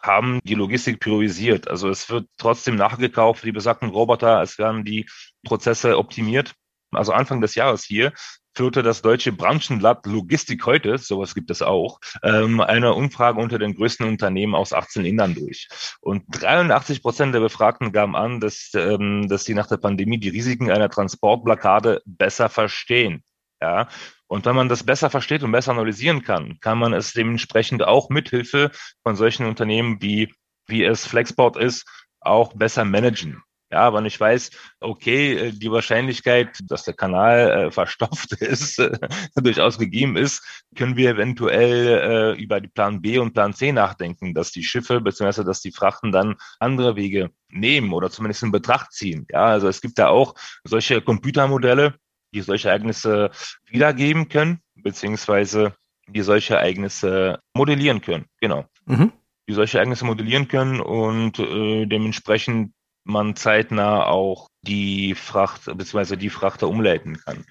haben 0.02 0.40
die 0.44 0.56
Logistik 0.56 1.00
priorisiert. 1.00 1.68
Also 1.68 1.90
es 1.90 2.10
wird 2.10 2.28
trotzdem 2.38 2.76
nachgekauft, 2.76 3.44
die 3.44 3.52
besagten 3.52 3.90
Roboter, 3.90 4.42
es 4.42 4.58
werden 4.58 4.84
die 4.84 5.08
Prozesse 5.44 5.98
optimiert. 5.98 6.54
Also 6.92 7.14
Anfang 7.14 7.40
des 7.40 7.56
Jahres 7.56 7.84
hier 7.84 8.12
führte 8.54 8.84
das 8.84 9.02
deutsche 9.02 9.32
Branchenblatt 9.32 10.06
Logistik 10.06 10.66
heute, 10.66 10.98
sowas 10.98 11.34
gibt 11.34 11.52
es 11.52 11.62
auch, 11.62 12.00
ähm, 12.24 12.60
eine 12.60 12.94
Umfrage 12.94 13.40
unter 13.40 13.60
den 13.60 13.76
größten 13.76 14.08
Unternehmen 14.08 14.56
aus 14.56 14.74
18 14.74 15.04
Ländern 15.04 15.36
durch. 15.36 15.70
Und 16.02 16.24
83 16.30 17.02
Prozent 17.02 17.34
der 17.34 17.40
Befragten 17.40 17.94
gaben 17.94 18.16
an, 18.16 18.42
dass, 18.42 18.72
ähm, 18.76 19.28
dass 19.30 19.46
sie 19.46 19.54
nach 19.54 19.68
der 19.68 19.78
Pandemie 19.78 20.20
die 20.20 20.30
Risiken 20.30 20.70
einer 20.70 20.90
Transportblockade 20.90 22.02
besser 22.06 22.50
verstehen. 22.50 23.24
Ja, 23.62 23.88
und 24.28 24.46
wenn 24.46 24.56
man 24.56 24.70
das 24.70 24.84
besser 24.84 25.10
versteht 25.10 25.44
und 25.44 25.52
besser 25.52 25.72
analysieren 25.72 26.24
kann, 26.24 26.60
kann 26.62 26.80
man 26.80 26.94
es 26.94 27.14
dementsprechend 27.14 27.84
auch 27.84 28.10
mithilfe 28.10 28.72
von 29.04 29.16
solchen 29.16 29.46
Unternehmen 29.46 30.02
wie, 30.02 30.34
wie 30.68 30.84
es 30.84 31.06
Flexport 31.06 31.58
ist, 31.58 31.86
auch 32.20 32.54
besser 32.54 32.86
managen. 32.86 33.44
Ja, 33.72 33.94
wenn 33.94 34.06
ich 34.06 34.20
weiß, 34.20 34.52
okay, 34.82 35.34
äh, 35.34 35.52
die 35.52 35.72
Wahrscheinlichkeit, 35.72 36.60
dass 36.64 36.84
der 36.84 36.94
Kanal 36.94 37.68
äh, 37.68 37.72
verstopft 37.72 38.34
ist, 38.34 38.80
äh, 38.80 38.98
durchaus 39.36 39.78
gegeben 39.78 40.18
ist, 40.18 40.44
können 40.76 40.98
wir 40.98 41.12
eventuell 41.12 42.36
äh, 42.36 42.42
über 42.42 42.60
die 42.60 42.68
Plan 42.68 43.02
B 43.02 43.18
und 43.18 43.34
Plan 43.34 43.54
C 43.54 43.72
nachdenken, 43.72 44.34
dass 44.34 44.52
die 44.52 44.64
Schiffe 44.64 45.00
bzw. 45.00 45.46
dass 45.46 45.62
die 45.62 45.72
Frachten 45.72 46.12
dann 46.12 46.36
andere 46.60 46.98
Wege 46.98 47.30
nehmen 47.50 47.94
oder 47.94 48.10
zumindest 48.10 48.44
in 48.44 48.52
Betracht 48.52 48.92
ziehen. 48.92 49.26
Ja, 49.32 49.46
also 49.46 49.70
es 49.70 49.82
gibt 49.82 49.98
da 50.00 50.10
auch 50.10 50.36
solche 50.66 51.02
Computermodelle, 51.02 51.96
die 52.34 52.42
solche 52.42 52.70
Ereignisse 52.70 53.32
wiedergeben 53.68 54.30
können, 54.30 54.60
beziehungsweise 54.76 55.76
die 56.08 56.22
solche 56.22 56.56
Ereignisse 56.56 57.40
modellieren 57.54 58.02
können. 58.02 58.26
Genau. 58.40 58.66
Mhm. 58.86 59.12
Die 59.48 59.54
solche 59.54 59.78
Ereignisse 59.78 60.06
modellieren 60.06 60.48
können 60.48 60.80
und 60.80 61.40
äh, 61.40 61.86
dementsprechend 61.86 62.74
man 63.04 63.36
zeitnah 63.36 64.06
auch 64.06 64.48
die 64.62 65.16
Fracht 65.16 65.66
beziehungsweise 65.66 66.18
die 66.18 66.30
Frachter 66.30 66.68
umleiten 66.68 67.18
kann. 67.18 67.46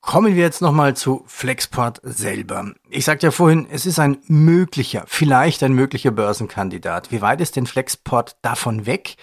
Kommen 0.00 0.34
wir 0.34 0.42
jetzt 0.42 0.60
nochmal 0.60 0.96
zu 0.96 1.22
Flexport 1.26 2.00
selber. 2.02 2.72
Ich 2.90 3.04
sagte 3.04 3.28
ja 3.28 3.30
vorhin, 3.30 3.68
es 3.70 3.86
ist 3.86 4.00
ein 4.00 4.18
möglicher, 4.26 5.04
vielleicht 5.06 5.62
ein 5.62 5.74
möglicher 5.74 6.10
Börsenkandidat. 6.10 7.12
Wie 7.12 7.22
weit 7.22 7.40
ist 7.40 7.54
denn 7.54 7.66
Flexport 7.66 8.36
davon 8.42 8.84
weg? 8.86 9.14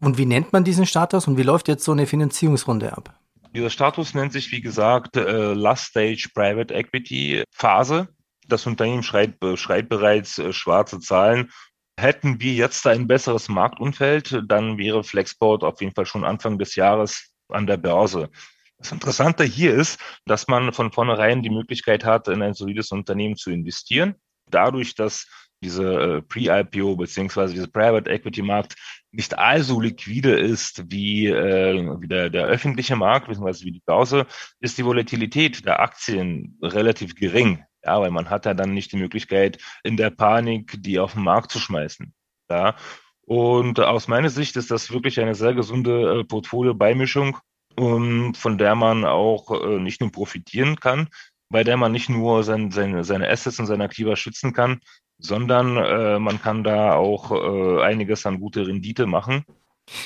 Und 0.00 0.18
wie 0.18 0.26
nennt 0.26 0.52
man 0.52 0.64
diesen 0.64 0.84
Status 0.84 1.28
und 1.28 1.36
wie 1.36 1.44
läuft 1.44 1.68
jetzt 1.68 1.84
so 1.84 1.92
eine 1.92 2.06
Finanzierungsrunde 2.06 2.96
ab? 2.96 3.16
Dieser 3.56 3.70
Status 3.70 4.12
nennt 4.12 4.34
sich, 4.34 4.52
wie 4.52 4.60
gesagt, 4.60 5.16
äh, 5.16 5.54
Last 5.54 5.86
Stage 5.86 6.28
Private 6.34 6.74
Equity 6.74 7.42
Phase. 7.52 8.06
Das 8.46 8.66
Unternehmen 8.66 9.02
schreit, 9.02 9.38
schreit 9.54 9.88
bereits 9.88 10.38
äh, 10.38 10.52
schwarze 10.52 11.00
Zahlen. 11.00 11.50
Hätten 11.98 12.38
wir 12.38 12.52
jetzt 12.52 12.86
ein 12.86 13.06
besseres 13.06 13.48
Marktumfeld, 13.48 14.42
dann 14.46 14.76
wäre 14.76 15.02
Flexport 15.02 15.64
auf 15.64 15.80
jeden 15.80 15.94
Fall 15.94 16.04
schon 16.04 16.22
Anfang 16.22 16.58
des 16.58 16.74
Jahres 16.74 17.30
an 17.48 17.66
der 17.66 17.78
Börse. 17.78 18.28
Das 18.76 18.92
Interessante 18.92 19.44
hier 19.44 19.72
ist, 19.72 19.98
dass 20.26 20.48
man 20.48 20.74
von 20.74 20.92
vornherein 20.92 21.42
die 21.42 21.48
Möglichkeit 21.48 22.04
hat, 22.04 22.28
in 22.28 22.42
ein 22.42 22.52
solides 22.52 22.92
Unternehmen 22.92 23.36
zu 23.36 23.50
investieren. 23.50 24.16
Dadurch, 24.50 24.94
dass 24.94 25.26
diese 25.66 26.18
äh, 26.18 26.22
Pre-IPO 26.22 26.96
beziehungsweise 26.96 27.54
diese 27.54 27.68
Private 27.68 28.08
Equity 28.08 28.42
Markt 28.42 28.76
nicht 29.10 29.36
allso 29.38 29.80
liquide 29.80 30.32
ist 30.36 30.90
wie, 30.90 31.26
äh, 31.26 32.00
wie 32.00 32.06
der, 32.08 32.30
der 32.30 32.46
öffentliche 32.46 32.96
Markt 32.96 33.26
beziehungsweise 33.26 33.64
wie 33.64 33.72
die 33.72 33.82
Börse, 33.84 34.26
ist 34.60 34.78
die 34.78 34.84
Volatilität 34.84 35.64
der 35.66 35.80
Aktien 35.80 36.58
relativ 36.62 37.14
gering. 37.14 37.64
Ja, 37.84 38.00
weil 38.00 38.10
man 38.10 38.30
hat 38.30 38.46
ja 38.46 38.54
dann 38.54 38.74
nicht 38.74 38.92
die 38.92 38.96
Möglichkeit, 38.96 39.58
in 39.84 39.96
der 39.96 40.10
Panik 40.10 40.76
die 40.78 40.98
auf 40.98 41.14
den 41.14 41.22
Markt 41.22 41.50
zu 41.50 41.58
schmeißen. 41.58 42.12
Ja. 42.50 42.76
Und 43.22 43.80
aus 43.80 44.06
meiner 44.06 44.30
Sicht 44.30 44.56
ist 44.56 44.70
das 44.70 44.92
wirklich 44.92 45.18
eine 45.20 45.34
sehr 45.34 45.54
gesunde 45.54 46.20
äh, 46.20 46.24
Portfolio-Beimischung, 46.24 47.38
um, 47.76 48.34
von 48.34 48.58
der 48.58 48.74
man 48.76 49.04
auch 49.04 49.50
äh, 49.50 49.78
nicht 49.78 50.00
nur 50.00 50.12
profitieren 50.12 50.76
kann, 50.76 51.08
bei 51.48 51.64
der 51.64 51.76
man 51.76 51.92
nicht 51.92 52.08
nur 52.08 52.44
sein, 52.44 52.70
seine, 52.70 53.04
seine 53.04 53.28
Assets 53.28 53.58
und 53.58 53.66
seine 53.66 53.84
Aktiva 53.84 54.16
schützen 54.16 54.52
kann, 54.52 54.80
sondern 55.18 55.76
äh, 55.76 56.18
man 56.18 56.40
kann 56.40 56.64
da 56.64 56.94
auch 56.94 57.32
äh, 57.32 57.82
einiges 57.82 58.26
an 58.26 58.40
gute 58.40 58.66
Rendite 58.66 59.06
machen. 59.06 59.44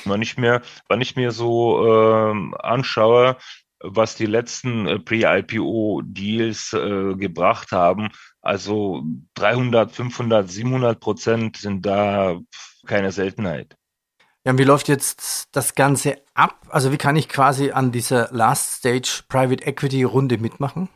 Wenn 0.05 0.23
ich 0.23 0.37
mir, 0.37 0.63
wenn 0.89 1.01
ich 1.01 1.17
mir 1.17 1.33
so 1.33 1.87
äh, 1.87 2.57
anschaue, 2.59 3.37
was 3.83 4.15
die 4.15 4.27
letzten 4.27 4.87
äh, 4.87 4.99
Pre-IPO-Deals 4.99 6.75
äh, 6.75 7.15
gebracht 7.15 7.73
haben. 7.73 8.11
Also 8.43 9.03
300, 9.35 9.91
500, 9.91 10.51
700 10.51 11.01
Prozent 11.01 11.57
sind 11.57 11.85
da 11.85 12.39
keine 12.87 13.13
Seltenheit. 13.13 13.77
Ja, 14.45 14.53
und 14.53 14.59
wie 14.59 14.65
läuft 14.65 14.89
jetzt 14.89 15.49
das 15.53 15.75
Ganze 15.75 16.23
ab? 16.35 16.67
Also 16.71 16.93
wie 16.93 16.97
kann 16.97 17.17
ich 17.17 17.29
quasi 17.29 17.73
an 17.73 17.93
dieser 17.93 18.29
Last 18.33 18.79
Stage 18.79 19.23
Private 19.29 19.65
Equity 19.67 20.03
Runde 20.03 20.39
mitmachen? 20.39 20.89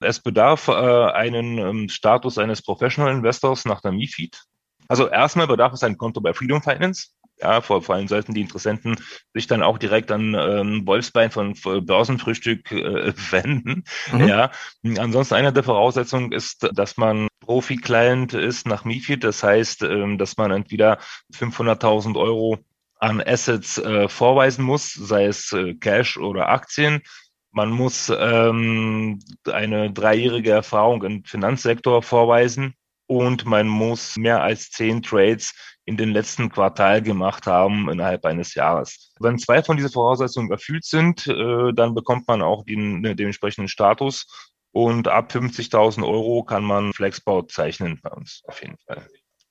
Es 0.00 0.20
bedarf 0.20 0.68
äh, 0.68 0.72
einen 0.72 1.58
ähm, 1.58 1.88
Status 1.88 2.38
eines 2.38 2.62
Professional 2.62 3.12
Investors 3.12 3.64
nach 3.64 3.80
der 3.80 3.92
MIFID. 3.92 4.40
Also 4.88 5.08
erstmal 5.08 5.46
bedarf 5.46 5.72
es 5.72 5.82
ein 5.82 5.98
Konto 5.98 6.20
bei 6.20 6.32
Freedom 6.32 6.62
Finance. 6.62 7.08
Ja, 7.40 7.60
vor, 7.60 7.82
vor 7.82 7.94
allem 7.94 8.08
sollten 8.08 8.34
die 8.34 8.40
Interessenten 8.40 8.96
sich 9.32 9.46
dann 9.46 9.62
auch 9.62 9.78
direkt 9.78 10.10
an 10.10 10.34
ähm, 10.34 10.86
Wolfsbein 10.86 11.30
von 11.30 11.54
Börsenfrühstück 11.54 12.72
äh, 12.72 13.12
wenden. 13.30 13.84
Mhm. 14.12 14.26
Ja, 14.26 14.50
ansonsten 14.98 15.34
eine 15.34 15.52
der 15.52 15.62
Voraussetzungen 15.62 16.32
ist, 16.32 16.68
dass 16.72 16.96
man 16.96 17.28
Profi-Client 17.40 18.34
ist 18.34 18.66
nach 18.66 18.84
MIFID. 18.84 19.22
Das 19.22 19.42
heißt, 19.42 19.82
ähm, 19.82 20.18
dass 20.18 20.36
man 20.36 20.50
entweder 20.50 20.98
500.000 21.32 22.18
Euro 22.18 22.58
an 22.98 23.22
Assets 23.24 23.78
äh, 23.78 24.08
vorweisen 24.08 24.64
muss, 24.64 24.92
sei 24.92 25.26
es 25.26 25.52
äh, 25.52 25.74
Cash 25.74 26.16
oder 26.16 26.48
Aktien. 26.48 27.02
Man 27.50 27.70
muss 27.70 28.12
ähm, 28.16 29.20
eine 29.50 29.92
dreijährige 29.92 30.50
Erfahrung 30.50 31.02
im 31.02 31.24
Finanzsektor 31.24 32.02
vorweisen 32.02 32.74
und 33.06 33.46
man 33.46 33.66
muss 33.66 34.16
mehr 34.16 34.42
als 34.42 34.70
zehn 34.70 35.02
Trades 35.02 35.54
in 35.86 35.96
den 35.96 36.10
letzten 36.10 36.50
Quartal 36.50 37.00
gemacht 37.00 37.46
haben 37.46 37.88
innerhalb 37.88 38.26
eines 38.26 38.54
Jahres. 38.54 39.14
Wenn 39.20 39.38
zwei 39.38 39.62
von 39.62 39.78
diesen 39.78 39.90
Voraussetzungen 39.90 40.50
erfüllt 40.50 40.84
sind, 40.84 41.26
äh, 41.26 41.72
dann 41.72 41.94
bekommt 41.94 42.28
man 42.28 42.42
auch 42.42 42.64
den, 42.64 43.02
den 43.02 43.18
entsprechenden 43.18 43.68
Status 43.68 44.26
und 44.72 45.08
ab 45.08 45.32
50.000 45.32 46.06
Euro 46.06 46.44
kann 46.44 46.62
man 46.62 46.92
Flexbau 46.92 47.42
zeichnen 47.42 47.98
bei 48.02 48.10
uns 48.10 48.42
auf 48.46 48.60
jeden 48.60 48.76
Fall. 48.86 49.08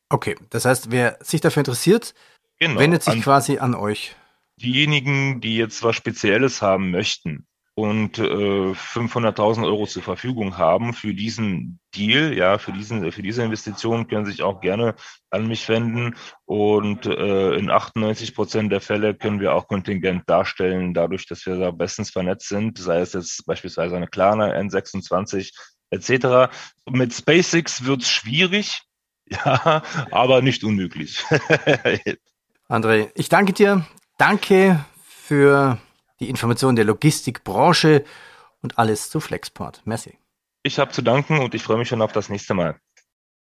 Okay, 0.10 0.36
das 0.52 0.66
heißt, 0.66 0.92
wer 0.92 1.18
sich 1.22 1.42
dafür 1.42 1.62
interessiert, 1.62 2.14
genau, 2.60 2.80
wendet 2.80 3.02
sich 3.02 3.14
an 3.14 3.22
quasi 3.22 3.58
an 3.58 3.74
euch. 3.74 4.16
Diejenigen, 4.58 5.42
die 5.42 5.58
jetzt 5.58 5.82
was 5.84 5.96
Spezielles 5.96 6.62
haben 6.62 6.92
möchten, 6.92 7.47
und 7.78 8.18
äh, 8.18 8.24
500.000 8.24 9.64
Euro 9.64 9.86
zur 9.86 10.02
Verfügung 10.02 10.58
haben 10.58 10.94
für 10.94 11.14
diesen 11.14 11.80
Deal, 11.96 12.36
ja, 12.36 12.58
für 12.58 12.72
diesen, 12.72 13.12
für 13.12 13.22
diese 13.22 13.44
Investition 13.44 14.08
können 14.08 14.26
sich 14.26 14.42
auch 14.42 14.62
gerne 14.62 14.96
an 15.30 15.48
mich 15.48 15.70
wenden 15.70 16.16
und 16.46 17.06
äh, 17.06 17.54
in 17.54 17.70
98 17.70 18.34
Prozent 18.34 18.72
der 18.72 18.82
Fälle 18.82 19.14
können 19.14 19.40
wir 19.40 19.54
auch 19.54 19.68
Kontingent 19.68 20.24
darstellen, 20.28 20.96
dadurch, 20.96 21.28
dass 21.28 21.46
wir 21.46 21.56
da 21.58 21.70
bestens 21.70 22.10
vernetzt 22.10 22.50
sind, 22.50 22.80
sei 22.80 23.02
es 23.02 23.14
jetzt 23.14 23.46
beispielsweise 23.46 23.96
eine 23.96 24.08
Klarna 24.08 24.56
N26 24.56 25.52
etc. 25.92 26.52
Mit 26.90 27.14
SpaceX 27.14 27.86
wird's 27.86 28.10
schwierig, 28.10 28.82
ja, 29.28 29.84
aber 30.10 30.42
nicht 30.42 30.64
unmöglich. 30.64 31.24
André, 32.70 33.12
ich 33.14 33.30
danke 33.30 33.54
dir. 33.54 33.86
Danke 34.18 34.84
für 35.06 35.78
die 36.20 36.30
Information 36.30 36.76
der 36.76 36.86
Logistikbranche 36.86 38.04
und 38.62 38.78
alles 38.78 39.10
zu 39.10 39.20
Flexport. 39.20 39.82
Merci. 39.86 40.20
Ich 40.64 40.80
habe 40.80 40.92
zu 40.92 41.02
danken 41.02 41.40
und 41.40 41.56
ich 41.56 41.64
freue 41.64 41.78
mich 41.78 41.88
schon 41.88 42.02
auf 42.02 42.12
das 42.12 42.30
nächste 42.30 42.54
Mal. 42.54 42.80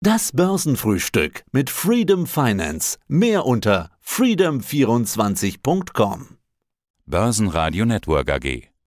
Das 0.01 0.31
Börsenfrühstück 0.31 1.43
mit 1.51 1.71
Freedom 1.71 2.29
Finance. 2.29 2.99
Mehr 3.09 3.47
unter 3.47 3.91
freedom24.com. 4.05 6.37
Börsenradio 7.05 7.85
Network 7.85 8.31
AG. 8.31 8.69